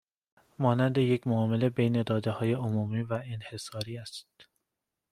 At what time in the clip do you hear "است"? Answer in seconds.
3.97-4.25